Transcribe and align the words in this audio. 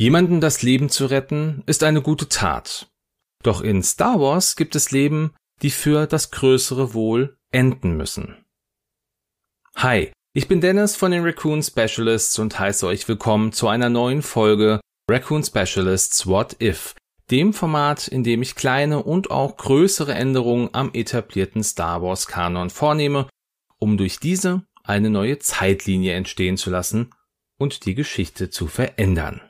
Jemanden 0.00 0.40
das 0.40 0.62
Leben 0.62 0.90
zu 0.90 1.06
retten, 1.06 1.64
ist 1.66 1.82
eine 1.82 2.02
gute 2.02 2.28
Tat. 2.28 2.88
Doch 3.42 3.60
in 3.60 3.82
Star 3.82 4.20
Wars 4.20 4.54
gibt 4.54 4.76
es 4.76 4.92
Leben, 4.92 5.34
die 5.60 5.70
für 5.70 6.06
das 6.06 6.30
größere 6.30 6.94
Wohl 6.94 7.36
enden 7.50 7.96
müssen. 7.96 8.36
Hi, 9.74 10.12
ich 10.34 10.46
bin 10.46 10.60
Dennis 10.60 10.94
von 10.94 11.10
den 11.10 11.24
Raccoon 11.24 11.64
Specialists 11.64 12.38
und 12.38 12.60
heiße 12.60 12.86
euch 12.86 13.08
willkommen 13.08 13.50
zu 13.50 13.66
einer 13.66 13.88
neuen 13.88 14.22
Folge 14.22 14.80
Raccoon 15.10 15.42
Specialists 15.42 16.28
What 16.28 16.62
If, 16.62 16.94
dem 17.32 17.52
Format, 17.52 18.06
in 18.06 18.22
dem 18.22 18.40
ich 18.40 18.54
kleine 18.54 19.02
und 19.02 19.32
auch 19.32 19.56
größere 19.56 20.14
Änderungen 20.14 20.68
am 20.74 20.90
etablierten 20.94 21.64
Star 21.64 22.02
Wars 22.02 22.28
Kanon 22.28 22.70
vornehme, 22.70 23.28
um 23.80 23.96
durch 23.96 24.20
diese 24.20 24.62
eine 24.84 25.10
neue 25.10 25.40
Zeitlinie 25.40 26.12
entstehen 26.12 26.56
zu 26.56 26.70
lassen 26.70 27.10
und 27.58 27.84
die 27.84 27.96
Geschichte 27.96 28.48
zu 28.48 28.68
verändern. 28.68 29.40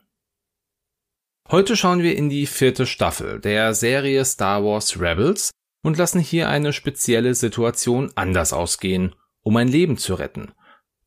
Heute 1.51 1.77
schauen 1.77 2.03
wir 2.03 2.15
in 2.15 2.29
die 2.29 2.45
vierte 2.45 2.85
Staffel 2.85 3.41
der 3.41 3.73
Serie 3.73 4.23
Star 4.27 4.63
Wars 4.63 5.01
Rebels 5.01 5.51
und 5.83 5.97
lassen 5.97 6.21
hier 6.21 6.51
eine 6.51 6.75
spezielle 6.75 7.35
Situation 7.35 8.13
anders 8.17 8.53
ausgehen, 8.53 9.15
um 9.43 9.57
ein 9.57 9.69
Leben 9.69 9.97
zu 9.97 10.13
retten. 10.13 10.53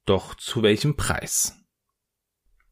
Doch 0.08 0.34
zu 0.34 0.64
welchem 0.64 0.96
Preis? 0.96 1.58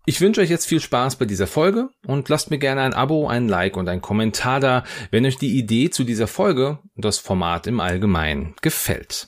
Ich 0.08 0.20
wünsche 0.20 0.42
euch 0.42 0.50
jetzt 0.50 0.66
viel 0.66 0.80
Spaß 0.80 1.18
bei 1.18 1.26
dieser 1.26 1.46
Folge 1.46 1.90
und 2.08 2.28
lasst 2.28 2.50
mir 2.50 2.58
gerne 2.58 2.82
ein 2.82 2.96
Abo, 2.96 3.28
ein 3.28 3.48
Like 3.48 3.78
und 3.78 3.88
ein 3.88 4.02
Kommentar 4.02 4.60
da, 4.60 4.84
wenn 5.12 5.24
euch 5.28 5.38
die 5.38 5.56
Idee 5.56 5.92
zu 5.92 6.04
dieser 6.04 6.26
Folge 6.26 6.80
und 6.96 7.06
das 7.06 7.20
Format 7.20 7.68
im 7.68 7.80
Allgemeinen 7.80 8.56
gefällt. 8.64 9.28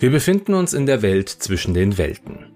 Wir 0.00 0.10
befinden 0.10 0.54
uns 0.54 0.72
in 0.72 0.86
der 0.86 1.02
Welt 1.02 1.28
zwischen 1.28 1.74
den 1.74 1.98
Welten. 1.98 2.46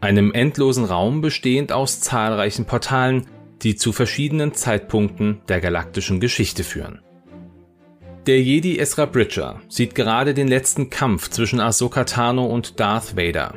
Einem 0.00 0.32
endlosen 0.32 0.86
Raum 0.86 1.20
bestehend 1.20 1.70
aus 1.70 2.00
zahlreichen 2.00 2.64
Portalen, 2.64 3.26
die 3.60 3.76
zu 3.76 3.92
verschiedenen 3.92 4.54
Zeitpunkten 4.54 5.42
der 5.48 5.60
galaktischen 5.60 6.18
Geschichte 6.18 6.64
führen. 6.64 7.02
Der 8.26 8.40
Jedi 8.40 8.78
Ezra 8.78 9.04
Bridger 9.04 9.60
sieht 9.68 9.94
gerade 9.94 10.32
den 10.32 10.48
letzten 10.48 10.88
Kampf 10.88 11.28
zwischen 11.28 11.60
Ahsoka 11.60 12.04
Tano 12.04 12.46
und 12.46 12.80
Darth 12.80 13.18
Vader. 13.18 13.56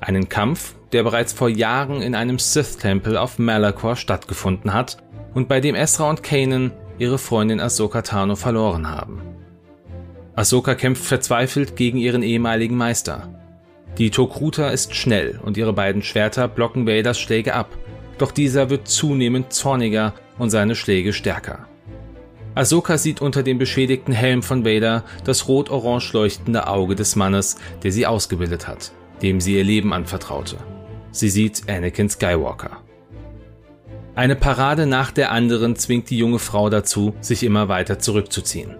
Einen 0.00 0.28
Kampf, 0.28 0.74
der 0.90 1.04
bereits 1.04 1.32
vor 1.32 1.48
Jahren 1.48 2.02
in 2.02 2.16
einem 2.16 2.40
Sith-Tempel 2.40 3.16
auf 3.16 3.38
Malachor 3.38 3.94
stattgefunden 3.94 4.74
hat 4.74 4.96
und 5.32 5.46
bei 5.46 5.60
dem 5.60 5.76
Ezra 5.76 6.10
und 6.10 6.24
Kanan 6.24 6.72
ihre 6.98 7.18
Freundin 7.18 7.60
Ahsoka 7.60 8.02
Tano 8.02 8.34
verloren 8.34 8.88
haben. 8.90 9.22
Ahsoka 10.40 10.74
kämpft 10.74 11.04
verzweifelt 11.04 11.76
gegen 11.76 11.98
ihren 11.98 12.22
ehemaligen 12.22 12.74
Meister. 12.74 13.28
Die 13.98 14.08
Tokruta 14.08 14.70
ist 14.70 14.94
schnell 14.94 15.38
und 15.44 15.58
ihre 15.58 15.74
beiden 15.74 16.02
Schwerter 16.02 16.48
blocken 16.48 16.86
Vaders 16.86 17.20
Schläge 17.20 17.52
ab, 17.52 17.76
doch 18.16 18.32
dieser 18.32 18.70
wird 18.70 18.88
zunehmend 18.88 19.52
zorniger 19.52 20.14
und 20.38 20.48
seine 20.48 20.76
Schläge 20.76 21.12
stärker. 21.12 21.66
Ahsoka 22.54 22.96
sieht 22.96 23.20
unter 23.20 23.42
dem 23.42 23.58
beschädigten 23.58 24.14
Helm 24.14 24.42
von 24.42 24.64
Vader 24.64 25.04
das 25.24 25.46
rot-orange 25.46 26.14
leuchtende 26.14 26.68
Auge 26.68 26.94
des 26.94 27.16
Mannes, 27.16 27.56
der 27.82 27.92
sie 27.92 28.06
ausgebildet 28.06 28.66
hat, 28.66 28.92
dem 29.20 29.42
sie 29.42 29.58
ihr 29.58 29.64
Leben 29.64 29.92
anvertraute. 29.92 30.56
Sie 31.10 31.28
sieht 31.28 31.68
Anakin 31.68 32.08
Skywalker. 32.08 32.78
Eine 34.14 34.36
Parade 34.36 34.86
nach 34.86 35.10
der 35.10 35.32
anderen 35.32 35.76
zwingt 35.76 36.08
die 36.08 36.16
junge 36.16 36.38
Frau 36.38 36.70
dazu, 36.70 37.12
sich 37.20 37.42
immer 37.42 37.68
weiter 37.68 37.98
zurückzuziehen. 37.98 38.76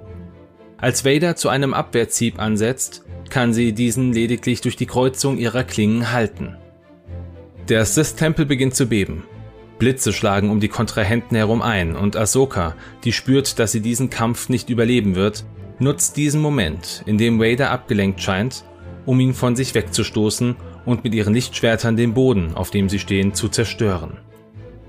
Als 0.80 1.04
Vader 1.04 1.36
zu 1.36 1.50
einem 1.50 1.74
Abwehrzieb 1.74 2.38
ansetzt, 2.38 3.04
kann 3.28 3.52
sie 3.52 3.72
diesen 3.72 4.12
lediglich 4.12 4.62
durch 4.62 4.76
die 4.76 4.86
Kreuzung 4.86 5.36
ihrer 5.36 5.62
Klingen 5.64 6.10
halten. 6.10 6.56
Der 7.68 7.84
Sith-Tempel 7.84 8.46
beginnt 8.46 8.74
zu 8.74 8.86
beben. 8.86 9.24
Blitze 9.78 10.12
schlagen 10.12 10.50
um 10.50 10.60
die 10.60 10.68
Kontrahenten 10.68 11.36
herum 11.36 11.62
ein 11.62 11.96
und 11.96 12.16
Ahsoka, 12.16 12.74
die 13.04 13.12
spürt, 13.12 13.58
dass 13.58 13.72
sie 13.72 13.80
diesen 13.80 14.10
Kampf 14.10 14.48
nicht 14.48 14.70
überleben 14.70 15.14
wird, 15.14 15.44
nutzt 15.78 16.16
diesen 16.16 16.40
Moment, 16.40 17.02
in 17.06 17.18
dem 17.18 17.40
Vader 17.40 17.70
abgelenkt 17.70 18.20
scheint, 18.20 18.64
um 19.06 19.20
ihn 19.20 19.34
von 19.34 19.56
sich 19.56 19.74
wegzustoßen 19.74 20.56
und 20.84 21.04
mit 21.04 21.14
ihren 21.14 21.34
Lichtschwertern 21.34 21.96
den 21.96 22.14
Boden, 22.14 22.54
auf 22.54 22.70
dem 22.70 22.88
sie 22.88 22.98
stehen, 22.98 23.34
zu 23.34 23.48
zerstören. 23.48 24.18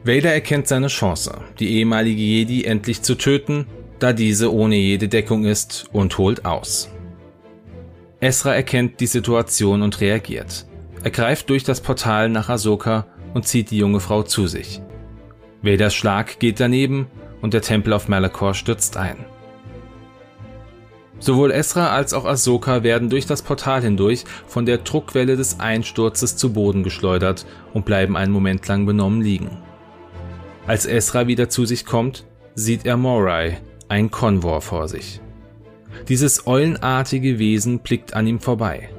Vader 0.03 0.33
erkennt 0.33 0.67
seine 0.67 0.87
Chance, 0.87 1.37
die 1.59 1.77
ehemalige 1.77 2.21
Jedi 2.21 2.63
endlich 2.65 3.01
zu 3.01 3.15
töten 3.15 3.67
da 4.01 4.13
diese 4.13 4.51
ohne 4.51 4.75
jede 4.75 5.07
Deckung 5.07 5.45
ist 5.45 5.85
und 5.93 6.17
holt 6.17 6.45
aus. 6.45 6.89
Esra 8.19 8.53
erkennt 8.53 8.99
die 8.99 9.07
Situation 9.07 9.81
und 9.81 10.01
reagiert. 10.01 10.65
Er 11.03 11.11
greift 11.11 11.49
durch 11.49 11.63
das 11.63 11.81
Portal 11.81 12.29
nach 12.29 12.49
Ahsoka 12.49 13.05
und 13.33 13.47
zieht 13.47 13.71
die 13.71 13.77
junge 13.77 13.99
Frau 13.99 14.23
zu 14.23 14.47
sich. 14.47 14.81
Vaders 15.61 15.93
Schlag 15.93 16.39
geht 16.39 16.59
daneben 16.59 17.07
und 17.41 17.53
der 17.53 17.61
Tempel 17.61 17.93
auf 17.93 18.07
Malachor 18.07 18.53
stürzt 18.53 18.97
ein. 18.97 19.17
Sowohl 21.19 21.51
Esra 21.51 21.91
als 21.95 22.13
auch 22.13 22.25
Ahsoka 22.25 22.81
werden 22.81 23.09
durch 23.09 23.27
das 23.27 23.43
Portal 23.43 23.83
hindurch 23.83 24.23
von 24.47 24.65
der 24.65 24.79
Druckwelle 24.79 25.35
des 25.35 25.59
Einsturzes 25.59 26.35
zu 26.35 26.53
Boden 26.53 26.81
geschleudert 26.81 27.45
und 27.73 27.85
bleiben 27.85 28.17
einen 28.17 28.33
Moment 28.33 28.67
lang 28.67 28.87
benommen 28.87 29.21
liegen. 29.21 29.57
Als 30.65 30.87
Esra 30.87 31.27
wieder 31.27 31.49
zu 31.49 31.65
sich 31.65 31.85
kommt, 31.85 32.25
sieht 32.55 32.85
er 32.85 32.97
Morai, 32.97 33.59
ein 33.91 34.09
Konvor 34.09 34.61
vor 34.61 34.87
sich. 34.87 35.19
Dieses 36.07 36.47
eulenartige 36.47 37.39
Wesen 37.39 37.79
blickt 37.79 38.13
an 38.13 38.25
ihm 38.25 38.39
vorbei. 38.39 38.89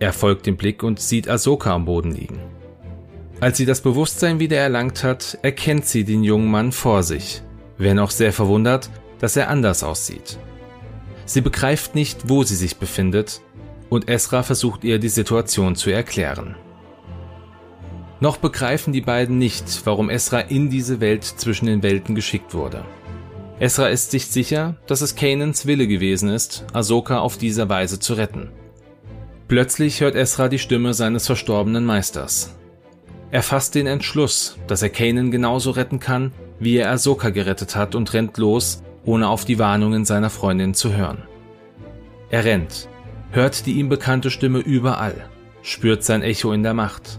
Er 0.00 0.12
folgt 0.12 0.46
dem 0.46 0.56
Blick 0.56 0.82
und 0.82 0.98
sieht 0.98 1.28
Ahsoka 1.28 1.72
am 1.72 1.84
Boden 1.84 2.10
liegen. 2.10 2.40
Als 3.38 3.56
sie 3.56 3.66
das 3.66 3.80
Bewusstsein 3.80 4.40
wieder 4.40 4.56
erlangt 4.56 5.04
hat, 5.04 5.38
erkennt 5.42 5.86
sie 5.86 6.02
den 6.02 6.24
jungen 6.24 6.50
Mann 6.50 6.72
vor 6.72 7.04
sich, 7.04 7.42
wenn 7.78 8.00
auch 8.00 8.10
sehr 8.10 8.32
verwundert, 8.32 8.90
dass 9.20 9.36
er 9.36 9.48
anders 9.48 9.84
aussieht. 9.84 10.38
Sie 11.24 11.40
begreift 11.40 11.94
nicht, 11.94 12.28
wo 12.28 12.42
sie 12.42 12.56
sich 12.56 12.78
befindet, 12.78 13.40
und 13.90 14.08
Esra 14.08 14.42
versucht 14.42 14.82
ihr 14.82 14.98
die 14.98 15.08
Situation 15.08 15.76
zu 15.76 15.90
erklären. 15.90 16.56
Noch 18.18 18.38
begreifen 18.38 18.92
die 18.92 19.02
beiden 19.02 19.38
nicht, 19.38 19.82
warum 19.84 20.10
Esra 20.10 20.40
in 20.40 20.68
diese 20.68 21.00
Welt 21.00 21.22
zwischen 21.24 21.66
den 21.66 21.84
Welten 21.84 22.16
geschickt 22.16 22.54
wurde. 22.54 22.84
Esra 23.60 23.88
ist 23.88 24.10
sich 24.10 24.26
sicher, 24.26 24.76
dass 24.86 25.02
es 25.02 25.16
Kanans 25.16 25.66
Wille 25.66 25.86
gewesen 25.86 26.30
ist, 26.30 26.64
Ahsoka 26.72 27.18
auf 27.18 27.36
diese 27.36 27.68
Weise 27.68 28.00
zu 28.00 28.14
retten. 28.14 28.48
Plötzlich 29.48 30.00
hört 30.00 30.14
Esra 30.14 30.48
die 30.48 30.58
Stimme 30.58 30.94
seines 30.94 31.26
verstorbenen 31.26 31.84
Meisters. 31.84 32.56
Er 33.30 33.42
fasst 33.42 33.74
den 33.74 33.86
Entschluss, 33.86 34.56
dass 34.66 34.80
er 34.80 34.88
Kanan 34.88 35.30
genauso 35.30 35.72
retten 35.72 36.00
kann, 36.00 36.32
wie 36.58 36.78
er 36.78 36.90
Ahsoka 36.90 37.28
gerettet 37.28 37.76
hat 37.76 37.94
und 37.94 38.14
rennt 38.14 38.38
los, 38.38 38.82
ohne 39.04 39.28
auf 39.28 39.44
die 39.44 39.58
Warnungen 39.58 40.06
seiner 40.06 40.30
Freundin 40.30 40.72
zu 40.72 40.96
hören. 40.96 41.24
Er 42.30 42.46
rennt, 42.46 42.88
hört 43.30 43.66
die 43.66 43.72
ihm 43.72 43.90
bekannte 43.90 44.30
Stimme 44.30 44.60
überall, 44.60 45.28
spürt 45.60 46.02
sein 46.02 46.22
Echo 46.22 46.52
in 46.52 46.62
der 46.62 46.74
Macht. 46.74 47.18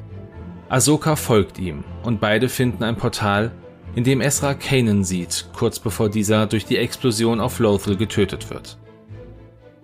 Ahsoka 0.69 1.15
folgt 1.15 1.59
ihm 1.59 1.83
und 2.01 2.19
beide 2.19 2.49
finden 2.49 2.83
ein 2.83 2.95
Portal, 2.95 3.51
in 3.95 4.03
dem 4.03 4.21
Ezra 4.21 4.53
Kanan 4.53 5.03
sieht, 5.03 5.47
kurz 5.53 5.79
bevor 5.79 6.09
dieser 6.09 6.47
durch 6.47 6.65
die 6.65 6.77
Explosion 6.77 7.39
auf 7.39 7.59
Lothal 7.59 7.97
getötet 7.97 8.49
wird. 8.49 8.77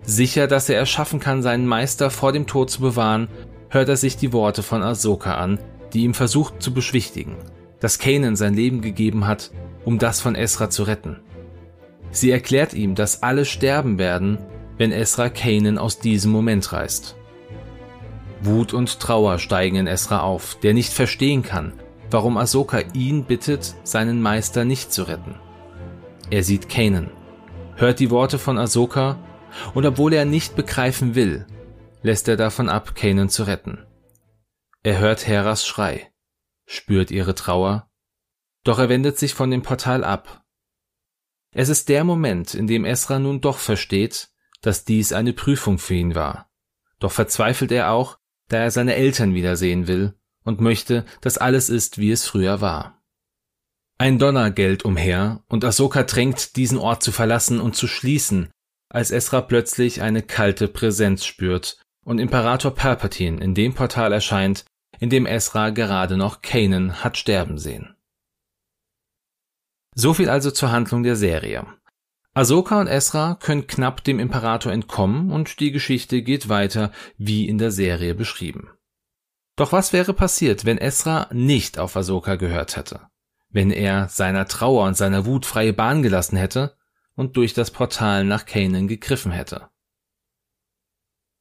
Sicher, 0.02 0.46
dass 0.46 0.68
er 0.68 0.80
es 0.80 0.88
schaffen 0.88 1.20
kann, 1.20 1.42
seinen 1.42 1.66
Meister 1.66 2.10
vor 2.10 2.32
dem 2.32 2.46
Tod 2.46 2.70
zu 2.70 2.80
bewahren, 2.80 3.28
hört 3.68 3.88
er 3.88 3.96
sich 3.96 4.16
die 4.16 4.32
Worte 4.32 4.62
von 4.62 4.82
Ahsoka 4.82 5.34
an, 5.34 5.58
die 5.92 6.04
ihm 6.04 6.14
versucht 6.14 6.62
zu 6.62 6.72
beschwichtigen, 6.72 7.36
dass 7.80 7.98
Kanan 7.98 8.36
sein 8.36 8.54
Leben 8.54 8.80
gegeben 8.80 9.26
hat, 9.26 9.50
um 9.84 9.98
das 9.98 10.20
von 10.20 10.34
Ezra 10.34 10.70
zu 10.70 10.84
retten. 10.84 11.20
Sie 12.10 12.30
erklärt 12.30 12.72
ihm, 12.72 12.94
dass 12.94 13.22
alle 13.22 13.44
sterben 13.44 13.98
werden, 13.98 14.38
wenn 14.78 14.92
Ezra 14.92 15.28
Kanan 15.28 15.76
aus 15.76 15.98
diesem 15.98 16.32
Moment 16.32 16.72
reißt. 16.72 17.16
Wut 18.40 18.72
und 18.72 19.00
Trauer 19.00 19.38
steigen 19.38 19.76
in 19.76 19.86
Ezra 19.86 20.20
auf, 20.20 20.56
der 20.62 20.72
nicht 20.72 20.92
verstehen 20.92 21.42
kann, 21.42 21.72
warum 22.10 22.36
Ahsoka 22.36 22.80
ihn 22.92 23.24
bittet, 23.24 23.74
seinen 23.84 24.22
Meister 24.22 24.64
nicht 24.64 24.92
zu 24.92 25.04
retten. 25.04 25.36
Er 26.30 26.42
sieht 26.42 26.68
Kanan, 26.68 27.10
hört 27.76 28.00
die 28.00 28.10
Worte 28.10 28.38
von 28.38 28.58
Ahsoka 28.58 29.18
und 29.74 29.86
obwohl 29.86 30.12
er 30.12 30.24
nicht 30.24 30.56
begreifen 30.56 31.14
will, 31.14 31.46
lässt 32.02 32.28
er 32.28 32.36
davon 32.36 32.68
ab, 32.68 32.94
Kanan 32.94 33.28
zu 33.28 33.44
retten. 33.44 33.86
Er 34.82 34.98
hört 34.98 35.26
Heras 35.26 35.66
Schrei, 35.66 36.12
spürt 36.66 37.10
ihre 37.10 37.34
Trauer, 37.34 37.90
doch 38.64 38.78
er 38.78 38.88
wendet 38.88 39.18
sich 39.18 39.34
von 39.34 39.50
dem 39.50 39.62
Portal 39.62 40.04
ab. 40.04 40.44
Es 41.52 41.68
ist 41.68 41.88
der 41.88 42.04
Moment, 42.04 42.54
in 42.54 42.66
dem 42.66 42.84
Esra 42.84 43.18
nun 43.18 43.40
doch 43.40 43.58
versteht, 43.58 44.28
dass 44.60 44.84
dies 44.84 45.12
eine 45.12 45.32
Prüfung 45.32 45.78
für 45.78 45.94
ihn 45.94 46.14
war. 46.14 46.50
Doch 46.98 47.12
verzweifelt 47.12 47.72
er 47.72 47.90
auch, 47.90 48.18
da 48.48 48.58
er 48.58 48.70
seine 48.70 48.94
Eltern 48.94 49.34
wiedersehen 49.34 49.86
will 49.86 50.17
und 50.44 50.60
möchte, 50.60 51.04
dass 51.20 51.38
alles 51.38 51.68
ist, 51.68 51.98
wie 51.98 52.10
es 52.10 52.26
früher 52.26 52.60
war. 52.60 53.02
Ein 53.98 54.18
Donner 54.18 54.50
gellt 54.50 54.84
umher, 54.84 55.42
und 55.48 55.64
Ahsoka 55.64 56.04
drängt, 56.04 56.56
diesen 56.56 56.78
Ort 56.78 57.02
zu 57.02 57.10
verlassen 57.10 57.60
und 57.60 57.74
zu 57.74 57.88
schließen, 57.88 58.50
als 58.90 59.10
Esra 59.10 59.40
plötzlich 59.42 60.02
eine 60.02 60.22
kalte 60.22 60.68
Präsenz 60.68 61.24
spürt 61.24 61.80
und 62.04 62.18
Imperator 62.18 62.74
Palpatine 62.74 63.42
in 63.42 63.54
dem 63.54 63.74
Portal 63.74 64.12
erscheint, 64.12 64.64
in 65.00 65.10
dem 65.10 65.26
Esra 65.26 65.70
gerade 65.70 66.16
noch 66.16 66.42
Kanan 66.42 67.02
hat 67.04 67.16
sterben 67.18 67.58
sehen. 67.58 67.96
So 69.94 70.14
viel 70.14 70.30
also 70.30 70.50
zur 70.50 70.70
Handlung 70.70 71.02
der 71.02 71.16
Serie. 71.16 71.66
Ahsoka 72.34 72.80
und 72.80 72.86
Esra 72.86 73.34
können 73.34 73.66
knapp 73.66 74.04
dem 74.04 74.20
Imperator 74.20 74.72
entkommen 74.72 75.32
und 75.32 75.58
die 75.58 75.72
Geschichte 75.72 76.22
geht 76.22 76.48
weiter 76.48 76.92
wie 77.16 77.48
in 77.48 77.58
der 77.58 77.72
Serie 77.72 78.14
beschrieben. 78.14 78.70
Doch 79.58 79.72
was 79.72 79.92
wäre 79.92 80.14
passiert, 80.14 80.64
wenn 80.64 80.78
Esra 80.78 81.26
nicht 81.32 81.80
auf 81.80 81.96
Ahsoka 81.96 82.36
gehört 82.36 82.76
hätte? 82.76 83.00
Wenn 83.50 83.72
er 83.72 84.08
seiner 84.08 84.46
Trauer 84.46 84.86
und 84.86 84.96
seiner 84.96 85.26
Wut 85.26 85.46
freie 85.46 85.72
Bahn 85.72 86.00
gelassen 86.04 86.36
hätte 86.36 86.76
und 87.16 87.36
durch 87.36 87.54
das 87.54 87.72
Portal 87.72 88.22
nach 88.24 88.46
Kanan 88.46 88.86
gegriffen 88.86 89.32
hätte? 89.32 89.68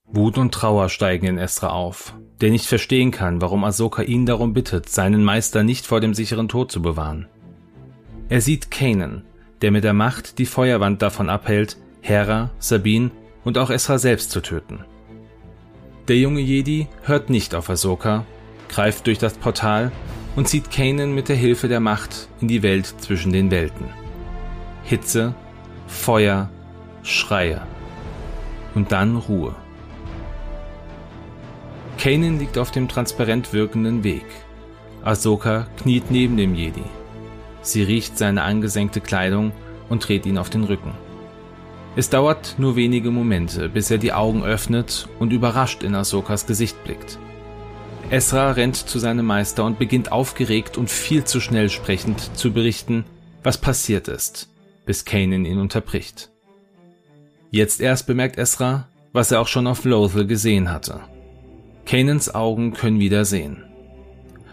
Wut 0.03 0.39
und 0.39 0.51
Trauer 0.51 0.89
steigen 0.89 1.27
in 1.27 1.37
Esra 1.37 1.69
auf, 1.69 2.15
der 2.41 2.49
nicht 2.49 2.65
verstehen 2.65 3.11
kann, 3.11 3.39
warum 3.39 3.63
Ahsoka 3.63 4.01
ihn 4.01 4.25
darum 4.25 4.51
bittet, 4.51 4.89
seinen 4.89 5.23
Meister 5.23 5.63
nicht 5.63 5.85
vor 5.85 6.01
dem 6.01 6.15
sicheren 6.15 6.47
Tod 6.47 6.71
zu 6.71 6.81
bewahren. 6.81 7.27
Er 8.29 8.41
sieht 8.41 8.71
Kanan, 8.71 9.25
der 9.61 9.69
mit 9.69 9.83
der 9.83 9.93
Macht 9.93 10.39
die 10.39 10.47
Feuerwand 10.47 11.03
davon 11.03 11.29
abhält, 11.29 11.77
Hera, 12.01 12.49
Sabine 12.57 13.11
und 13.43 13.59
auch 13.59 13.69
Esra 13.69 13.99
selbst 13.99 14.31
zu 14.31 14.41
töten. 14.41 14.85
Der 16.07 16.15
junge 16.17 16.39
Jedi 16.39 16.87
hört 17.03 17.29
nicht 17.29 17.53
auf 17.53 17.69
Ahsoka, 17.69 18.25
greift 18.69 19.07
durch 19.07 19.17
das 19.17 19.33
Portal 19.33 19.91
und 20.37 20.47
zieht 20.47 20.71
Kanan 20.71 21.13
mit 21.13 21.27
der 21.27 21.35
Hilfe 21.35 21.67
der 21.67 21.81
Macht 21.81 22.29
in 22.39 22.47
die 22.47 22.63
Welt 22.63 22.85
zwischen 22.99 23.33
den 23.33 23.51
Welten. 23.51 23.87
Hitze, 24.83 25.35
Feuer, 25.85 26.49
Schreie 27.03 27.61
und 28.73 28.93
dann 28.93 29.17
Ruhe. 29.17 29.53
Kanan 31.97 32.39
liegt 32.39 32.57
auf 32.57 32.71
dem 32.71 32.87
transparent 32.87 33.51
wirkenden 33.51 34.05
Weg. 34.05 34.25
Ahsoka 35.03 35.67
kniet 35.81 36.09
neben 36.09 36.37
dem 36.37 36.55
Jedi. 36.55 36.85
Sie 37.61 37.83
riecht 37.83 38.17
seine 38.17 38.43
angesenkte 38.43 39.01
Kleidung 39.01 39.51
und 39.89 40.07
dreht 40.07 40.25
ihn 40.25 40.37
auf 40.37 40.49
den 40.49 40.63
Rücken. 40.63 40.93
Es 41.97 42.11
dauert 42.11 42.59
nur 42.59 42.75
wenige 42.75 43.09
Momente, 43.09 43.69
bis 43.69 43.89
er 43.89 43.97
die 43.97 44.13
Augen 44.13 44.43
öffnet 44.43 45.09
und 45.17 45.33
überrascht 45.33 45.81
in 45.81 45.95
Ahsokas 45.95 46.45
Gesicht 46.45 46.83
blickt. 46.83 47.17
Esra 48.11 48.51
rennt 48.51 48.75
zu 48.75 48.99
seinem 48.99 49.25
Meister 49.25 49.65
und 49.65 49.79
beginnt 49.79 50.11
aufgeregt 50.11 50.77
und 50.77 50.91
viel 50.91 51.23
zu 51.23 51.39
schnell 51.39 51.71
sprechend 51.71 52.37
zu 52.37 52.53
berichten, 52.53 53.03
was 53.41 53.57
passiert 53.57 54.09
ist, 54.09 54.47
bis 54.85 55.05
Kanan 55.05 55.43
ihn 55.43 55.57
unterbricht. 55.57 56.29
Jetzt 57.49 57.81
erst 57.81 58.05
bemerkt 58.05 58.37
Esra, 58.37 58.87
was 59.11 59.31
er 59.31 59.41
auch 59.41 59.47
schon 59.47 59.65
auf 59.65 59.83
Lothal 59.83 60.27
gesehen 60.27 60.71
hatte. 60.71 60.99
Kanans 61.87 62.35
Augen 62.35 62.73
können 62.73 62.99
wieder 62.99 63.25
sehen. 63.25 63.63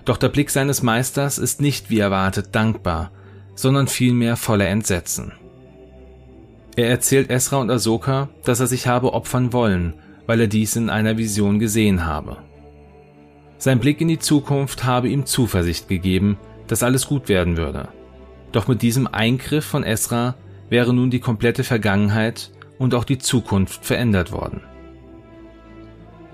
Doch 0.07 0.17
der 0.17 0.31
Blick 0.31 0.49
seines 0.49 0.83
Meisters 0.83 1.37
ist 1.37 1.61
nicht 1.61 1.91
wie 1.91 1.99
erwartet 1.99 2.55
dankbar, 2.55 3.11
sondern 3.55 3.87
vielmehr 3.87 4.37
voller 4.37 4.69
Entsetzen. 4.69 5.35
Er 6.77 6.89
erzählt 6.89 7.31
Esra 7.31 7.59
und 7.59 7.71
Ahsoka, 7.71 8.29
dass 8.45 8.61
er 8.61 8.67
sich 8.67 8.87
habe 8.87 9.13
opfern 9.13 9.53
wollen, 9.53 9.95
weil 10.27 10.41
er 10.41 10.47
dies 10.49 10.77
in 10.77 10.91
einer 10.91 11.17
Vision 11.17 11.59
gesehen 11.59 12.05
habe. 12.05 12.39
Sein 13.59 13.79
Blick 13.79 14.01
in 14.01 14.09
die 14.09 14.19
Zukunft 14.19 14.85
habe 14.85 15.09
ihm 15.09 15.27
Zuversicht 15.27 15.89
gegeben, 15.89 16.37
dass 16.67 16.83
alles 16.83 17.07
gut 17.07 17.29
werden 17.29 17.57
würde. 17.57 17.89
Doch 18.53 18.69
mit 18.69 18.83
diesem 18.83 19.07
Eingriff 19.07 19.65
von 19.65 19.85
Esra 19.85 20.35
wäre 20.69 20.93
nun 20.93 21.11
die 21.11 21.21
komplette 21.21 21.65
Vergangenheit 21.65 22.51
und 22.79 22.95
auch 22.95 23.05
die 23.05 23.19
Zukunft 23.19 23.85
verändert 23.85 24.33
worden. 24.33 24.63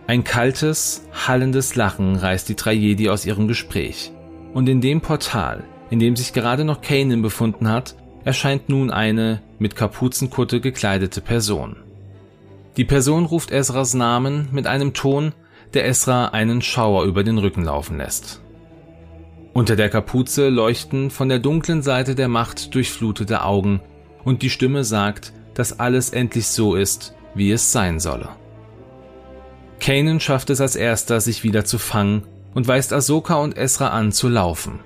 Ein 0.07 0.25
kaltes, 0.25 1.07
hallendes 1.27 1.77
Lachen 1.77 2.17
reißt 2.17 2.49
die 2.49 2.57
drei 2.57 2.97
aus 3.11 3.27
ihrem 3.27 3.47
Gespräch. 3.47 4.11
Und 4.53 4.69
in 4.69 4.81
dem 4.81 5.01
Portal, 5.01 5.63
in 5.91 6.01
dem 6.01 6.17
sich 6.17 6.33
gerade 6.33 6.65
noch 6.65 6.81
Kanan 6.81 7.23
befunden 7.23 7.69
hat, 7.69 7.95
erscheint 8.25 8.69
nun 8.69 8.91
eine 8.91 9.41
mit 9.59 9.77
Kapuzenkutte 9.77 10.61
gekleidete 10.61 11.21
Person. 11.21 11.77
Die 12.77 12.85
Person 12.85 13.25
ruft 13.25 13.51
Esras 13.51 13.95
Namen 13.95 14.49
mit 14.53 14.67
einem 14.67 14.95
Ton, 14.95 15.33
der 15.75 15.87
Esra 15.87 16.27
einen 16.27 16.63
Schauer 16.63 17.05
über 17.05 17.25
den 17.25 17.39
Rücken 17.39 17.65
laufen 17.65 17.99
lässt. 17.99 18.41
Unter 19.53 19.77
der 19.77 19.89
Kapuze 19.89 20.49
leuchten 20.49 21.11
von 21.11 21.29
der 21.29 21.41
dunklen 21.41 21.83
Seite 21.83 22.15
der 22.15 22.29
Macht 22.29 22.75
durchflutete 22.75 23.43
Augen 23.43 23.81
und 24.25 24.43
die 24.43 24.51
Stimme 24.51 24.85
sagt, 24.85 25.33
dass 25.55 25.81
alles 25.81 26.11
endlich 26.11 26.47
so 26.47 26.77
ist, 26.77 27.15
wie 27.35 27.51
es 27.51 27.73
sein 27.73 27.99
solle. 27.99 28.29
Kanan 29.81 30.21
schafft 30.21 30.51
es 30.51 30.61
als 30.61 30.77
erster, 30.77 31.21
sich 31.21 31.43
wieder 31.43 31.65
zu 31.65 31.79
fangen 31.79 32.23
und 32.55 32.69
weist 32.69 32.93
Ahsoka 32.93 33.35
und 33.37 33.57
Esra 33.57 33.89
an 33.89 34.13
zu 34.13 34.29
laufen. 34.29 34.81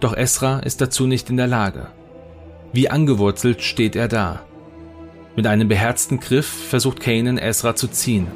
Doch 0.00 0.16
Esra 0.16 0.60
ist 0.60 0.80
dazu 0.80 1.06
nicht 1.06 1.30
in 1.30 1.36
der 1.36 1.46
Lage. 1.46 1.88
Wie 2.72 2.88
angewurzelt 2.88 3.62
steht 3.62 3.96
er 3.96 4.08
da. 4.08 4.46
Mit 5.36 5.46
einem 5.46 5.68
beherzten 5.68 6.20
Griff 6.20 6.46
versucht 6.46 7.00
Kanan 7.00 7.38
Esra 7.38 7.74
zu 7.74 7.88
ziehen, 7.88 8.26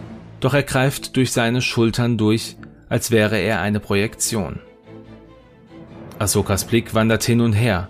doch 0.40 0.54
er 0.54 0.62
greift 0.62 1.16
durch 1.16 1.32
seine 1.32 1.62
Schultern 1.62 2.18
durch, 2.18 2.56
als 2.88 3.10
wäre 3.10 3.38
er 3.38 3.60
eine 3.60 3.80
Projektion. 3.80 4.60
Ahsokas 6.18 6.64
Blick 6.64 6.94
wandert 6.94 7.24
hin 7.24 7.40
und 7.40 7.52
her. 7.52 7.88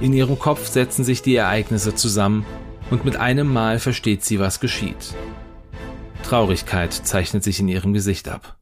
In 0.00 0.12
ihrem 0.12 0.38
Kopf 0.38 0.68
setzen 0.68 1.04
sich 1.04 1.22
die 1.22 1.36
Ereignisse 1.36 1.94
zusammen 1.94 2.44
und 2.90 3.04
mit 3.04 3.16
einem 3.16 3.52
Mal 3.52 3.78
versteht 3.78 4.24
sie, 4.24 4.38
was 4.38 4.60
geschieht. 4.60 5.14
Traurigkeit 6.24 6.92
zeichnet 6.92 7.44
sich 7.44 7.60
in 7.60 7.68
ihrem 7.68 7.92
Gesicht 7.92 8.28
ab. 8.28 8.58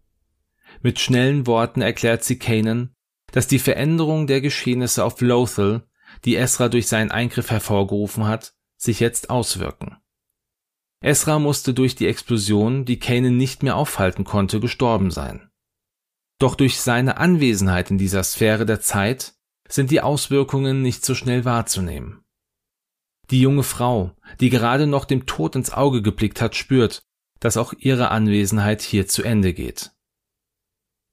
Mit 0.83 0.99
schnellen 0.99 1.47
Worten 1.47 1.81
erklärt 1.81 2.25
sie 2.25 2.39
Kanan, 2.39 2.91
dass 3.31 3.47
die 3.47 3.59
Veränderung 3.59 4.27
der 4.27 4.41
Geschehnisse 4.41 5.05
auf 5.05 5.21
Lothal, 5.21 5.83
die 6.25 6.37
Esra 6.37 6.69
durch 6.69 6.89
seinen 6.89 7.11
Eingriff 7.11 7.51
hervorgerufen 7.51 8.27
hat, 8.27 8.55
sich 8.77 9.01
jetzt 9.01 9.31
auswirken. 9.31 9.97
Esra 11.01 11.39
musste 11.39 11.75
durch 11.75 11.97
die 11.97 12.07
Explosion, 12.07 12.85
die 12.85 12.99
Kanan 12.99 13.37
nicht 13.37 13.63
mehr 13.63 13.77
aufhalten 13.77 14.25
konnte, 14.25 14.61
gestorben 14.61 15.11
sein. 15.11 15.51
Doch 16.39 16.55
durch 16.55 16.81
seine 16.81 17.19
Anwesenheit 17.19 17.91
in 17.91 17.99
dieser 17.99 18.23
Sphäre 18.23 18.67
der 18.67 18.81
Zeit 18.81 19.35
sind 19.69 19.91
die 19.91 20.01
Auswirkungen 20.01 20.83
nicht 20.83 21.05
so 21.05 21.15
schnell 21.15 21.45
wahrzunehmen. 21.45 22.25
Die 23.31 23.41
junge 23.41 23.63
Frau, 23.63 24.17
die 24.41 24.51
gerade 24.51 24.87
noch 24.87 25.05
dem 25.05 25.27
Tod 25.27 25.57
ins 25.57 25.73
Auge 25.73 26.03
geblickt 26.03 26.41
hat, 26.41 26.55
spürt, 26.55 27.05
dass 27.41 27.57
auch 27.57 27.73
ihre 27.79 28.11
Anwesenheit 28.11 28.83
hier 28.83 29.09
zu 29.09 29.23
Ende 29.23 29.55
geht. 29.55 29.93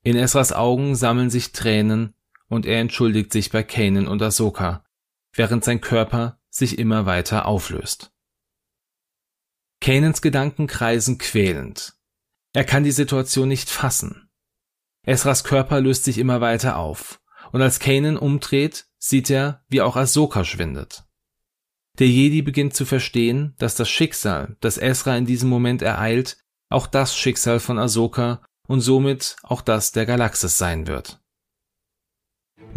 In 0.04 0.16
Esras 0.16 0.54
Augen 0.54 0.96
sammeln 0.96 1.30
sich 1.30 1.52
Tränen 1.52 2.14
und 2.48 2.66
er 2.66 2.80
entschuldigt 2.80 3.32
sich 3.32 3.52
bei 3.52 3.64
Kanan 3.64 4.08
und 4.08 4.22
Ahsoka, 4.22 4.84
während 5.34 5.64
sein 5.64 5.82
Körper 5.82 6.40
sich 6.50 6.80
immer 6.80 7.06
weiter 7.06 7.46
auflöst. 7.46 8.12
Kanans 9.82 10.22
Gedanken 10.22 10.68
kreisen 10.68 11.18
quälend. 11.18 11.94
Er 12.54 12.66
kann 12.66 12.84
die 12.84 12.92
Situation 12.92 13.48
nicht 13.48 13.70
fassen. 13.70 14.30
Esras 15.04 15.44
Körper 15.44 15.80
löst 15.80 16.04
sich 16.04 16.18
immer 16.18 16.42
weiter 16.42 16.78
auf, 16.78 17.22
und 17.52 17.62
als 17.62 17.80
Kanan 17.80 18.18
umdreht, 18.18 18.88
sieht 18.98 19.30
er, 19.30 19.64
wie 19.70 19.82
auch 19.82 19.96
Ahsoka 19.96 20.44
schwindet. 20.44 21.06
Der 22.00 22.08
Jedi 22.08 22.42
beginnt 22.42 22.74
zu 22.74 22.86
verstehen, 22.86 23.56
dass 23.58 23.76
das 23.76 23.90
Schicksal, 23.90 24.58
das 24.62 24.78
Ezra 24.78 25.18
in 25.18 25.26
diesem 25.26 25.50
Moment 25.50 25.82
ereilt, 25.82 26.38
auch 26.70 26.88
das 26.88 27.16
Schicksal 27.16 27.60
von 27.60 27.80
Ahsoka 27.80 28.42
und 28.68 28.82
somit 28.82 29.38
auch 29.44 29.62
das 29.62 29.92
der 29.92 30.06
Galaxis 30.06 30.58
sein 30.58 30.88
wird. 30.88 31.19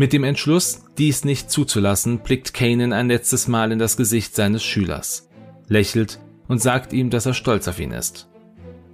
Mit 0.03 0.13
dem 0.13 0.25
Entschluss, 0.25 0.83
dies 0.99 1.25
nicht 1.25 1.49
zuzulassen, 1.49 2.19
blickt 2.19 2.53
Kanan 2.53 2.93
ein 2.93 3.07
letztes 3.07 3.47
Mal 3.47 3.71
in 3.71 3.79
das 3.79 3.97
Gesicht 3.97 4.35
seines 4.35 4.65
Schülers, 4.65 5.29
lächelt 5.69 6.19
und 6.49 6.61
sagt 6.61 6.93
ihm, 6.93 7.09
dass 7.09 7.25
er 7.25 7.35
stolz 7.35 7.69
auf 7.69 7.79
ihn 7.79 7.93
ist. 7.93 8.29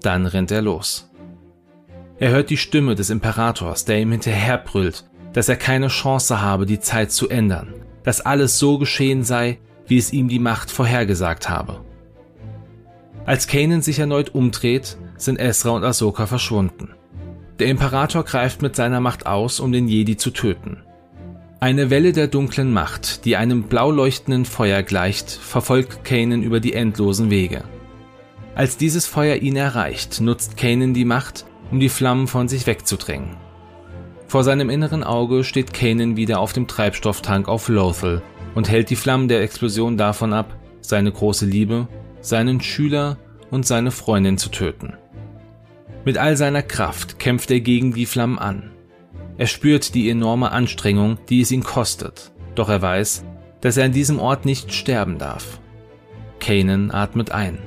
Dann 0.03 0.27
rennt 0.27 0.51
er 0.51 0.61
los. 0.61 1.11
Er 2.19 2.29
hört 2.29 2.51
die 2.51 2.59
Stimme 2.59 2.95
des 2.95 3.09
Imperators, 3.09 3.87
der 3.87 4.01
ihm 4.01 4.13
hinterherbrüllt, 4.13 5.09
dass 5.33 5.49
er 5.49 5.57
keine 5.57 5.89
Chance 5.89 6.43
habe, 6.43 6.67
die 6.67 6.79
Zeit 6.79 7.11
zu 7.11 7.31
ändern, 7.31 7.73
dass 8.03 8.21
alles 8.21 8.59
so 8.59 8.77
geschehen 8.77 9.25
sei, 9.25 9.61
wie 9.87 9.97
es 9.97 10.13
ihm 10.13 10.29
die 10.29 10.39
Macht 10.39 10.71
vorhergesagt 10.71 11.49
habe. 11.49 11.81
Als 13.25 13.47
Kanan 13.47 13.81
sich 13.81 13.99
erneut 13.99 14.35
umdreht, 14.35 14.99
sind 15.17 15.41
Ezra 15.41 15.71
und 15.71 15.85
Ahsoka 15.85 16.27
verschwunden. 16.27 16.91
Der 17.61 17.69
Imperator 17.69 18.25
greift 18.25 18.61
mit 18.61 18.77
seiner 18.77 19.01
Macht 19.01 19.25
aus, 19.25 19.59
um 19.59 19.73
den 19.73 19.89
Jedi 19.89 20.19
zu 20.19 20.33
töten. 20.33 20.83
Eine 21.61 21.91
Welle 21.91 22.13
der 22.13 22.29
dunklen 22.29 22.73
Macht, 22.73 23.25
die 23.25 23.37
einem 23.37 23.65
blau 23.65 23.91
leuchtenden 23.91 24.45
Feuer 24.45 24.85
gleicht, 24.85 25.29
verfolgt 25.29 26.05
Kanan 26.05 26.45
über 26.45 26.61
die 26.61 26.73
endlosen 26.73 27.31
Wege. 27.31 27.65
Als 28.55 28.77
dieses 28.77 29.07
Feuer 29.07 29.35
ihn 29.37 29.57
erreicht, 29.57 30.21
nutzt 30.21 30.57
Kanan 30.57 30.95
die 30.95 31.05
Macht, 31.05 31.47
um 31.73 31.81
die 31.81 31.89
Flammen 31.89 32.29
von 32.29 32.47
sich 32.47 32.69
wegzudrängen. 32.69 33.37
Vor 34.29 34.45
seinem 34.45 34.71
inneren 34.71 35.03
Auge 35.03 35.43
steht 35.43 35.75
Kanan 35.75 36.17
wieder 36.17 36.39
auf 36.39 36.53
dem 36.53 36.69
Treibstofftank 36.69 37.49
auf 37.49 37.69
Lothal 37.69 38.23
und 38.55 38.69
hält 38.69 38.89
die 38.91 38.97
Flammen 38.97 39.27
der 39.27 39.43
Explosion 39.43 39.97
davon 39.97 40.33
ab, 40.33 40.57
seine 40.81 41.11
große 41.11 41.45
Liebe, 41.47 41.89
seinen 42.21 42.61
Schüler 42.61 43.19
und 43.51 43.67
seine 43.67 43.91
Freundin 43.91 44.39
zu 44.39 44.51
töten. 44.51 44.93
Mit 46.05 46.19
all 46.19 46.37
seiner 46.37 46.63
Kraft 46.63 47.19
kämpft 47.19 47.51
er 47.51 47.59
gegen 47.59 47.95
die 47.95 48.07
Flammen 48.07 48.39
an. 48.39 48.71
Er 49.39 49.47
spürt 49.47 49.95
die 49.95 50.11
enorme 50.11 50.51
Anstrengung, 50.51 51.17
die 51.29 51.41
es 51.41 51.53
ihn 51.53 51.63
kostet, 51.63 52.33
doch 52.57 52.69
er 52.69 52.83
weiß, 52.83 53.25
dass 53.61 53.77
er 53.77 53.85
an 53.85 53.93
diesem 53.93 54.19
Ort 54.19 54.45
nicht 54.45 54.75
sterben 54.75 55.17
darf. 55.17 55.61
Kanan 56.41 56.91
atmet 56.91 57.31
ein, 57.31 57.59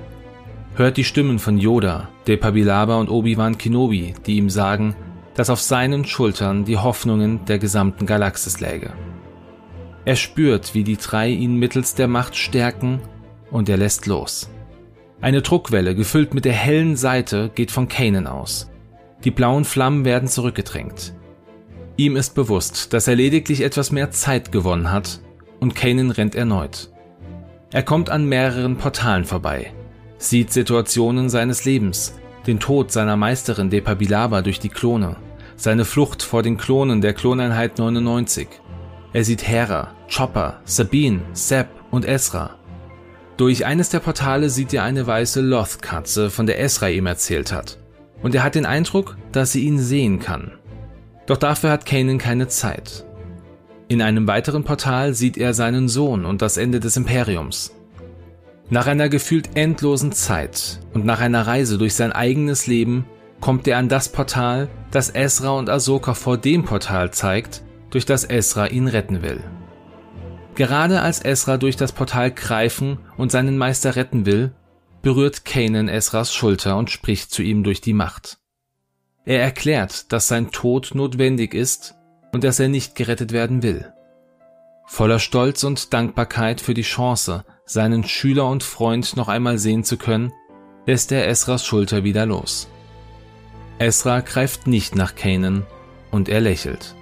hört 0.75 0.97
die 0.97 1.05
Stimmen 1.05 1.39
von 1.39 1.57
Yoda, 1.57 2.09
Depabilaba 2.27 2.97
und 2.97 3.09
Obi-Wan 3.09 3.57
Kenobi, 3.57 4.13
die 4.25 4.35
ihm 4.35 4.49
sagen, 4.49 4.97
dass 5.33 5.49
auf 5.49 5.61
seinen 5.61 6.03
Schultern 6.03 6.65
die 6.65 6.77
Hoffnungen 6.77 7.45
der 7.45 7.57
gesamten 7.57 8.05
Galaxis 8.05 8.59
läge. 8.59 8.91
Er 10.03 10.17
spürt, 10.17 10.73
wie 10.73 10.83
die 10.83 10.97
drei 10.97 11.29
ihn 11.29 11.55
mittels 11.55 11.95
der 11.95 12.09
Macht 12.09 12.35
stärken 12.35 12.99
und 13.49 13.69
er 13.69 13.77
lässt 13.77 14.07
los. 14.07 14.49
Eine 15.21 15.41
Druckwelle, 15.41 15.95
gefüllt 15.95 16.33
mit 16.33 16.43
der 16.43 16.53
hellen 16.53 16.97
Seite, 16.97 17.49
geht 17.55 17.71
von 17.71 17.87
Kanan 17.87 18.27
aus. 18.27 18.69
Die 19.23 19.31
blauen 19.31 19.63
Flammen 19.63 20.03
werden 20.03 20.27
zurückgedrängt. 20.27 21.13
Ihm 22.01 22.15
ist 22.15 22.33
bewusst, 22.33 22.93
dass 22.93 23.07
er 23.07 23.15
lediglich 23.15 23.61
etwas 23.61 23.91
mehr 23.91 24.09
Zeit 24.09 24.51
gewonnen 24.51 24.91
hat 24.91 25.19
und 25.59 25.75
Kanan 25.75 26.09
rennt 26.09 26.33
erneut. 26.33 26.89
Er 27.71 27.83
kommt 27.83 28.09
an 28.09 28.25
mehreren 28.25 28.77
Portalen 28.77 29.23
vorbei, 29.23 29.71
sieht 30.17 30.51
Situationen 30.51 31.29
seines 31.29 31.63
Lebens, 31.63 32.15
den 32.47 32.59
Tod 32.59 32.91
seiner 32.91 33.17
Meisterin 33.17 33.69
Depabilaba 33.69 34.41
durch 34.41 34.59
die 34.59 34.69
Klone, 34.69 35.17
seine 35.55 35.85
Flucht 35.85 36.23
vor 36.23 36.41
den 36.41 36.57
Klonen 36.57 37.01
der 37.01 37.13
Kloneinheit 37.13 37.77
99. 37.77 38.47
Er 39.13 39.23
sieht 39.23 39.47
Hera, 39.47 39.93
Chopper, 40.11 40.59
Sabine, 40.65 41.21
Sepp 41.33 41.67
und 41.91 42.03
Esra. 42.03 42.55
Durch 43.37 43.63
eines 43.63 43.89
der 43.89 43.99
Portale 43.99 44.49
sieht 44.49 44.73
er 44.73 44.85
eine 44.85 45.05
weiße 45.05 45.41
Loth-Katze, 45.41 46.31
von 46.31 46.47
der 46.47 46.59
Esra 46.59 46.89
ihm 46.89 47.05
erzählt 47.05 47.51
hat. 47.51 47.77
Und 48.23 48.33
er 48.33 48.41
hat 48.41 48.55
den 48.55 48.65
Eindruck, 48.65 49.17
dass 49.31 49.51
sie 49.51 49.65
ihn 49.65 49.77
sehen 49.77 50.17
kann. 50.17 50.53
Doch 51.25 51.37
dafür 51.37 51.71
hat 51.71 51.85
Kanan 51.85 52.17
keine 52.17 52.47
Zeit. 52.47 53.05
In 53.87 54.01
einem 54.01 54.27
weiteren 54.27 54.63
Portal 54.63 55.13
sieht 55.13 55.37
er 55.37 55.53
seinen 55.53 55.89
Sohn 55.89 56.25
und 56.25 56.41
das 56.41 56.57
Ende 56.57 56.79
des 56.79 56.97
Imperiums. 56.97 57.75
Nach 58.69 58.87
einer 58.87 59.09
gefühlt 59.09 59.49
endlosen 59.55 60.13
Zeit 60.13 60.79
und 60.93 61.05
nach 61.05 61.19
einer 61.19 61.45
Reise 61.45 61.77
durch 61.77 61.93
sein 61.93 62.13
eigenes 62.13 62.67
Leben 62.67 63.05
kommt 63.41 63.67
er 63.67 63.77
an 63.77 63.89
das 63.89 64.09
Portal, 64.09 64.69
das 64.91 65.13
Ezra 65.13 65.49
und 65.49 65.69
Ahsoka 65.69 66.13
vor 66.13 66.37
dem 66.37 66.63
Portal 66.63 67.11
zeigt, 67.11 67.63
durch 67.89 68.05
das 68.05 68.29
Ezra 68.29 68.67
ihn 68.67 68.87
retten 68.87 69.21
will. 69.21 69.43
Gerade 70.55 71.01
als 71.01 71.23
Ezra 71.23 71.57
durch 71.57 71.75
das 71.75 71.91
Portal 71.91 72.31
greifen 72.31 72.99
und 73.17 73.31
seinen 73.31 73.57
Meister 73.57 73.95
retten 73.95 74.25
will, 74.25 74.53
berührt 75.01 75.43
Kanan 75.43 75.89
Ezras 75.89 76.33
Schulter 76.33 76.77
und 76.77 76.89
spricht 76.89 77.31
zu 77.31 77.41
ihm 77.41 77.63
durch 77.63 77.81
die 77.81 77.93
Macht. 77.93 78.37
Er 79.25 79.41
erklärt, 79.41 80.11
dass 80.11 80.27
sein 80.27 80.51
Tod 80.51 80.95
notwendig 80.95 81.53
ist 81.53 81.95
und 82.31 82.43
dass 82.43 82.59
er 82.59 82.69
nicht 82.69 82.95
gerettet 82.95 83.31
werden 83.31 83.61
will. 83.61 83.93
Voller 84.87 85.19
Stolz 85.19 85.63
und 85.63 85.93
Dankbarkeit 85.93 86.59
für 86.59 86.73
die 86.73 86.81
Chance, 86.81 87.45
seinen 87.65 88.03
Schüler 88.03 88.47
und 88.47 88.63
Freund 88.63 89.15
noch 89.15 89.27
einmal 89.27 89.57
sehen 89.57 89.83
zu 89.83 89.97
können, 89.97 90.33
lässt 90.85 91.11
er 91.11 91.27
Esras 91.27 91.65
Schulter 91.65 92.03
wieder 92.03 92.25
los. 92.25 92.67
Esra 93.77 94.19
greift 94.21 94.67
nicht 94.67 94.95
nach 94.95 95.15
Kanan 95.15 95.65
und 96.09 96.27
er 96.27 96.41
lächelt. 96.41 96.95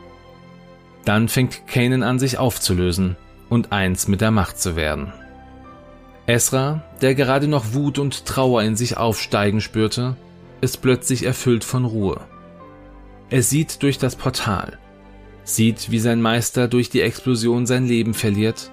Dann 1.06 1.30
fängt 1.30 1.68
Kanan 1.68 2.04
an, 2.04 2.20
sich 2.20 2.38
aufzulösen 2.38 3.16
und 3.50 3.72
eins 3.72 4.08
mit 4.08 4.22
der 4.22 4.32
Macht 4.32 4.60
zu 4.60 4.76
werden. 4.76 5.14
Esra, 6.28 6.84
der 7.02 7.16
gerade 7.16 7.48
noch 7.48 7.74
Wut 7.74 7.98
und 7.98 8.26
Trauer 8.26 8.62
in 8.62 8.76
sich 8.76 8.98
aufsteigen 8.98 9.62
spürte, 9.62 10.16
ist 10.62 10.82
plötzlich 10.82 11.24
erfüllt 11.24 11.64
von 11.64 11.86
Ruhe. 11.86 12.22
Er 13.30 13.44
sieht 13.44 13.84
durch 13.84 13.98
das 13.98 14.16
Portal, 14.16 14.78
sieht, 15.44 15.92
wie 15.92 16.00
sein 16.00 16.22
Meister 16.22 16.68
durch 16.68 16.90
die 16.90 17.02
Explosion 17.02 17.66
sein 17.66 17.86
Leben 17.86 18.14
verliert 18.14 18.72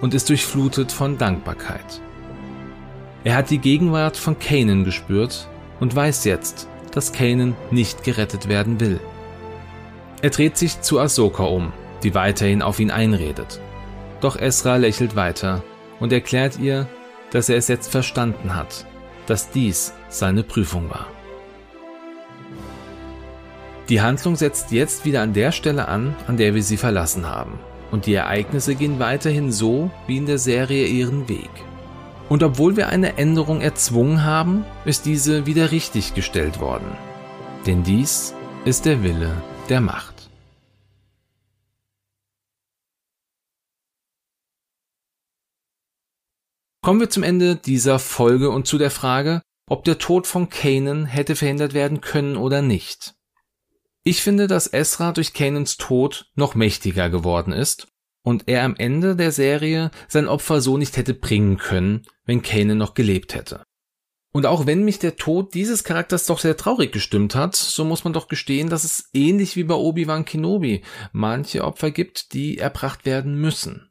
und 0.00 0.14
ist 0.14 0.28
durchflutet 0.28 0.92
von 0.92 1.18
Dankbarkeit. 1.18 2.00
Er 3.24 3.34
hat 3.34 3.50
die 3.50 3.58
Gegenwart 3.58 4.16
von 4.16 4.38
Kanan 4.38 4.84
gespürt 4.84 5.48
und 5.80 5.94
weiß 5.94 6.24
jetzt, 6.24 6.68
dass 6.92 7.12
Kanan 7.12 7.56
nicht 7.70 8.04
gerettet 8.04 8.48
werden 8.48 8.80
will. 8.80 9.00
Er 10.22 10.30
dreht 10.30 10.56
sich 10.56 10.80
zu 10.80 10.98
Ahsoka 10.98 11.44
um, 11.44 11.72
die 12.02 12.14
weiterhin 12.14 12.62
auf 12.62 12.80
ihn 12.80 12.90
einredet. 12.90 13.60
Doch 14.20 14.36
Esra 14.36 14.76
lächelt 14.76 15.14
weiter 15.14 15.62
und 16.00 16.12
erklärt 16.12 16.58
ihr, 16.58 16.88
dass 17.30 17.48
er 17.48 17.56
es 17.56 17.68
jetzt 17.68 17.90
verstanden 17.90 18.54
hat, 18.54 18.86
dass 19.26 19.50
dies 19.50 19.92
seine 20.08 20.42
Prüfung 20.42 20.90
war. 20.90 21.06
Die 23.88 24.02
Handlung 24.02 24.36
setzt 24.36 24.70
jetzt 24.70 25.06
wieder 25.06 25.22
an 25.22 25.32
der 25.32 25.50
Stelle 25.50 25.88
an, 25.88 26.14
an 26.26 26.36
der 26.36 26.54
wir 26.54 26.62
sie 26.62 26.76
verlassen 26.76 27.26
haben 27.26 27.58
und 27.90 28.06
die 28.06 28.14
Ereignisse 28.14 28.74
gehen 28.74 28.98
weiterhin 28.98 29.50
so 29.52 29.90
wie 30.06 30.18
in 30.18 30.26
der 30.26 30.38
Serie 30.38 30.86
ihren 30.86 31.28
Weg. 31.28 31.50
Und 32.28 32.42
obwohl 32.42 32.76
wir 32.76 32.88
eine 32.88 33.16
Änderung 33.16 33.62
erzwungen 33.62 34.24
haben, 34.24 34.66
ist 34.84 35.06
diese 35.06 35.46
wieder 35.46 35.70
richtig 35.70 36.14
gestellt 36.14 36.60
worden. 36.60 36.96
Denn 37.66 37.82
dies 37.82 38.34
ist 38.66 38.84
der 38.84 39.02
Wille 39.02 39.42
der 39.70 39.80
Macht. 39.80 40.28
Kommen 46.82 47.00
wir 47.00 47.10
zum 47.10 47.22
Ende 47.22 47.56
dieser 47.56 47.98
Folge 47.98 48.50
und 48.50 48.66
zu 48.66 48.78
der 48.78 48.90
Frage, 48.90 49.42
ob 49.68 49.84
der 49.84 49.98
Tod 49.98 50.26
von 50.26 50.48
Kanan 50.48 51.06
hätte 51.06 51.36
verhindert 51.36 51.74
werden 51.74 52.00
können 52.00 52.36
oder 52.36 52.62
nicht. 52.62 53.17
Ich 54.08 54.22
finde, 54.22 54.46
dass 54.46 54.68
Esra 54.68 55.12
durch 55.12 55.34
Kanans 55.34 55.76
Tod 55.76 56.30
noch 56.34 56.54
mächtiger 56.54 57.10
geworden 57.10 57.52
ist 57.52 57.88
und 58.24 58.44
er 58.48 58.62
am 58.62 58.74
Ende 58.74 59.16
der 59.16 59.32
Serie 59.32 59.90
sein 60.08 60.28
Opfer 60.28 60.62
so 60.62 60.78
nicht 60.78 60.96
hätte 60.96 61.12
bringen 61.12 61.58
können, 61.58 62.06
wenn 62.24 62.40
Kanan 62.40 62.78
noch 62.78 62.94
gelebt 62.94 63.34
hätte. 63.34 63.62
Und 64.32 64.46
auch 64.46 64.64
wenn 64.64 64.82
mich 64.82 64.98
der 64.98 65.16
Tod 65.16 65.52
dieses 65.52 65.84
Charakters 65.84 66.24
doch 66.24 66.38
sehr 66.38 66.56
traurig 66.56 66.90
gestimmt 66.90 67.34
hat, 67.34 67.54
so 67.54 67.84
muss 67.84 68.04
man 68.04 68.14
doch 68.14 68.28
gestehen, 68.28 68.70
dass 68.70 68.84
es 68.84 69.10
ähnlich 69.12 69.56
wie 69.56 69.64
bei 69.64 69.74
Obi-Wan 69.74 70.24
Kenobi 70.24 70.84
manche 71.12 71.62
Opfer 71.62 71.90
gibt, 71.90 72.32
die 72.32 72.56
erbracht 72.56 73.04
werden 73.04 73.38
müssen. 73.38 73.87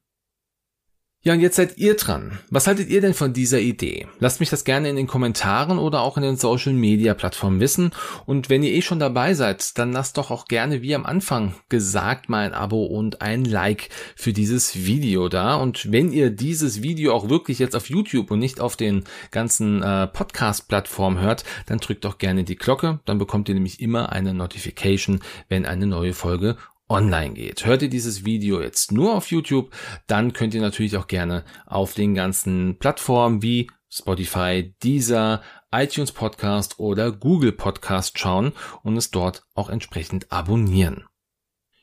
Ja, 1.27 1.33
und 1.33 1.41
jetzt 1.41 1.57
seid 1.57 1.77
ihr 1.77 1.97
dran. 1.97 2.39
Was 2.51 2.67
haltet 2.67 2.87
ihr 2.87 3.01
denn 3.01 3.13
von 3.13 3.33
dieser 3.33 3.59
Idee? 3.59 4.07
Lasst 4.19 4.39
mich 4.39 4.49
das 4.49 4.63
gerne 4.63 4.89
in 4.89 4.95
den 4.95 5.07
Kommentaren 5.07 5.77
oder 5.77 5.99
auch 5.99 6.15
in 6.15 6.23
den 6.23 6.37
Social 6.37 6.71
Media 6.71 7.13
Plattformen 7.15 7.59
wissen. 7.59 7.91
Und 8.25 8.49
wenn 8.49 8.63
ihr 8.63 8.71
eh 8.71 8.81
schon 8.81 8.99
dabei 8.99 9.33
seid, 9.33 9.77
dann 9.77 9.91
lasst 9.91 10.17
doch 10.17 10.31
auch 10.31 10.45
gerne, 10.45 10.81
wie 10.81 10.95
am 10.95 11.05
Anfang 11.05 11.53
gesagt, 11.67 12.29
mal 12.29 12.45
ein 12.45 12.53
Abo 12.53 12.85
und 12.85 13.21
ein 13.21 13.43
Like 13.43 13.89
für 14.15 14.31
dieses 14.31 14.85
Video 14.85 15.27
da. 15.27 15.57
Und 15.57 15.91
wenn 15.91 16.13
ihr 16.13 16.29
dieses 16.29 16.81
Video 16.81 17.13
auch 17.13 17.27
wirklich 17.27 17.59
jetzt 17.59 17.75
auf 17.75 17.89
YouTube 17.89 18.31
und 18.31 18.39
nicht 18.39 18.61
auf 18.61 18.77
den 18.77 19.03
ganzen 19.29 19.83
äh, 19.83 20.07
Podcast-Plattformen 20.07 21.19
hört, 21.19 21.43
dann 21.65 21.79
drückt 21.79 22.05
doch 22.05 22.19
gerne 22.19 22.45
die 22.45 22.55
Glocke. 22.55 23.01
Dann 23.03 23.17
bekommt 23.17 23.49
ihr 23.49 23.55
nämlich 23.55 23.81
immer 23.81 24.13
eine 24.13 24.33
Notification, 24.33 25.19
wenn 25.49 25.65
eine 25.65 25.87
neue 25.87 26.13
Folge 26.13 26.55
online 26.89 27.33
geht. 27.33 27.65
Hört 27.65 27.81
ihr 27.81 27.89
dieses 27.89 28.25
Video 28.25 28.61
jetzt 28.61 28.91
nur 28.91 29.15
auf 29.15 29.31
YouTube, 29.31 29.71
dann 30.07 30.33
könnt 30.33 30.53
ihr 30.53 30.61
natürlich 30.61 30.97
auch 30.97 31.07
gerne 31.07 31.43
auf 31.65 31.93
den 31.93 32.15
ganzen 32.15 32.77
Plattformen 32.79 33.41
wie 33.41 33.69
Spotify, 33.89 34.73
Deezer, 34.83 35.41
iTunes 35.71 36.11
Podcast 36.11 36.79
oder 36.79 37.11
Google 37.11 37.51
Podcast 37.51 38.19
schauen 38.19 38.53
und 38.83 38.97
es 38.97 39.11
dort 39.11 39.45
auch 39.53 39.69
entsprechend 39.69 40.31
abonnieren. 40.31 41.05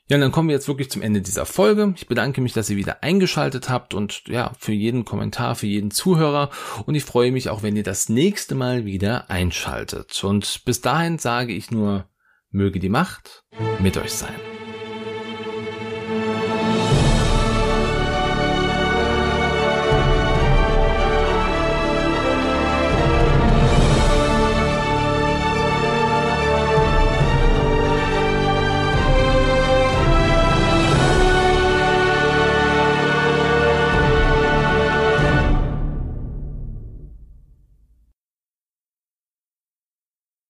Ja, 0.07 0.17
und 0.17 0.21
dann 0.21 0.31
kommen 0.31 0.49
wir 0.49 0.55
jetzt 0.55 0.67
wirklich 0.67 0.91
zum 0.91 1.01
Ende 1.01 1.21
dieser 1.21 1.47
Folge. 1.47 1.95
Ich 1.97 2.07
bedanke 2.07 2.39
mich, 2.39 2.53
dass 2.53 2.69
ihr 2.69 2.77
wieder 2.77 3.01
eingeschaltet 3.01 3.69
habt 3.69 3.95
und 3.95 4.21
ja, 4.27 4.51
für 4.59 4.71
jeden 4.71 5.03
Kommentar, 5.03 5.55
für 5.55 5.65
jeden 5.65 5.89
Zuhörer. 5.89 6.51
Und 6.85 6.93
ich 6.93 7.03
freue 7.03 7.31
mich 7.31 7.49
auch, 7.49 7.63
wenn 7.63 7.75
ihr 7.75 7.81
das 7.81 8.07
nächste 8.07 8.53
Mal 8.53 8.85
wieder 8.85 9.31
einschaltet. 9.31 10.23
Und 10.23 10.63
bis 10.63 10.81
dahin 10.81 11.17
sage 11.17 11.53
ich 11.53 11.71
nur, 11.71 12.07
möge 12.51 12.79
die 12.79 12.89
Macht 12.89 13.45
mit 13.79 13.97
euch 13.97 14.13
sein. 14.13 14.54
Thank 16.07 16.59
you. 16.59 16.64